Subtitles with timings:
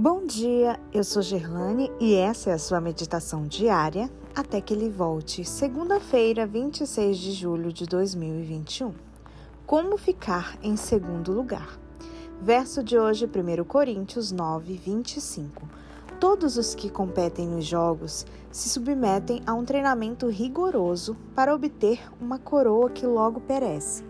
[0.00, 4.88] Bom dia, eu sou Gerlane e essa é a sua meditação diária até que ele
[4.88, 8.94] volte, segunda-feira, 26 de julho de 2021.
[9.66, 11.76] Como ficar em segundo lugar?
[12.40, 15.68] Verso de hoje, 1 Coríntios 9, 25.
[16.20, 22.38] Todos os que competem nos jogos se submetem a um treinamento rigoroso para obter uma
[22.38, 24.04] coroa que logo perece.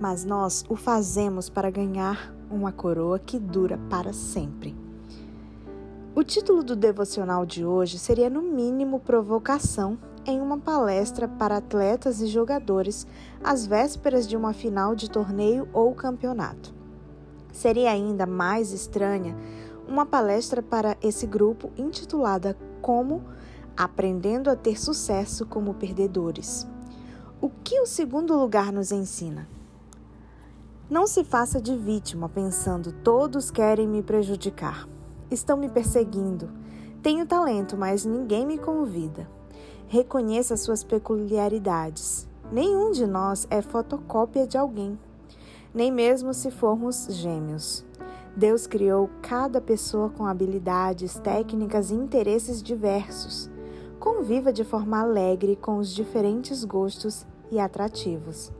[0.00, 4.81] Mas nós o fazemos para ganhar uma coroa que dura para sempre.
[6.22, 12.20] O título do devocional de hoje seria, no mínimo, provocação em uma palestra para atletas
[12.20, 13.08] e jogadores
[13.42, 16.72] às vésperas de uma final de torneio ou campeonato.
[17.52, 19.36] Seria ainda mais estranha
[19.88, 23.24] uma palestra para esse grupo intitulada Como
[23.76, 26.68] Aprendendo a Ter Sucesso como Perdedores.
[27.40, 29.48] O que o segundo lugar nos ensina?
[30.88, 34.86] Não se faça de vítima pensando todos querem me prejudicar.
[35.32, 36.50] Estão me perseguindo.
[37.02, 39.26] Tenho talento, mas ninguém me convida.
[39.88, 42.28] Reconheça suas peculiaridades.
[42.52, 44.98] Nenhum de nós é fotocópia de alguém,
[45.72, 47.82] nem mesmo se formos gêmeos.
[48.36, 53.50] Deus criou cada pessoa com habilidades, técnicas e interesses diversos.
[53.98, 58.52] Conviva de forma alegre com os diferentes gostos e atrativos.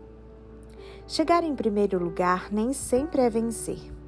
[1.06, 4.01] Chegar em primeiro lugar nem sempre é vencer.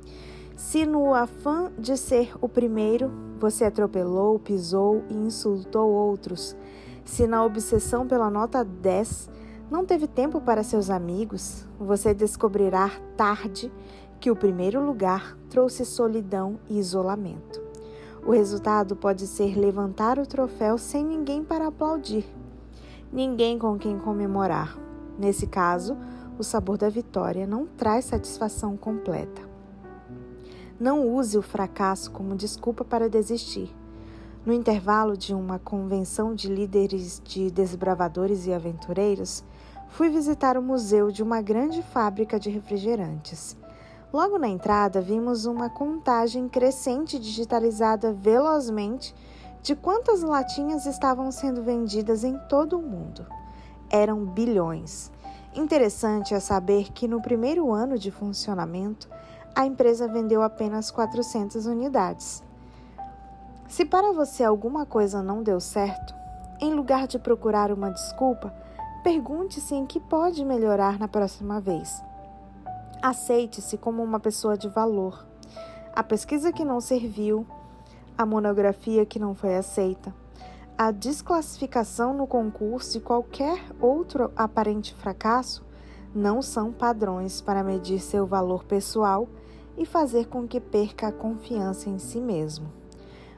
[0.56, 3.10] Se no afã de ser o primeiro
[3.40, 6.56] você atropelou, pisou e insultou outros,
[7.04, 9.28] se na obsessão pela nota 10
[9.70, 13.72] não teve tempo para seus amigos, você descobrirá tarde
[14.20, 17.60] que o primeiro lugar trouxe solidão e isolamento.
[18.24, 22.24] O resultado pode ser levantar o troféu sem ninguém para aplaudir,
[23.12, 24.78] ninguém com quem comemorar.
[25.18, 25.96] Nesse caso,
[26.38, 29.53] o sabor da vitória não traz satisfação completa.
[30.78, 33.72] Não use o fracasso como desculpa para desistir.
[34.44, 39.44] No intervalo de uma convenção de líderes de desbravadores e aventureiros,
[39.88, 43.56] fui visitar o museu de uma grande fábrica de refrigerantes.
[44.12, 49.14] Logo na entrada, vimos uma contagem crescente digitalizada velozmente
[49.62, 53.24] de quantas latinhas estavam sendo vendidas em todo o mundo.
[53.88, 55.10] Eram bilhões.
[55.54, 59.08] Interessante é saber que no primeiro ano de funcionamento,
[59.54, 62.42] a empresa vendeu apenas 400 unidades.
[63.68, 66.14] Se para você alguma coisa não deu certo,
[66.60, 68.52] em lugar de procurar uma desculpa,
[69.02, 72.02] pergunte-se em que pode melhorar na próxima vez.
[73.00, 75.26] Aceite-se como uma pessoa de valor.
[75.94, 77.46] A pesquisa que não serviu,
[78.18, 80.14] a monografia que não foi aceita,
[80.76, 85.64] a desclassificação no concurso e qualquer outro aparente fracasso
[86.12, 89.28] não são padrões para medir seu valor pessoal
[89.76, 92.68] e fazer com que perca a confiança em si mesmo.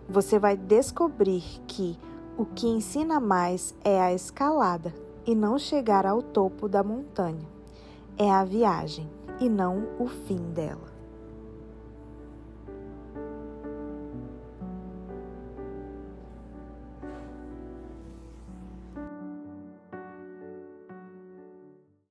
[0.08, 1.98] Você vai descobrir que
[2.38, 4.94] o que ensina mais é a escalada
[5.26, 7.48] e não chegar ao topo da montanha.
[8.16, 9.08] É a viagem
[9.40, 10.95] e não o fim dela.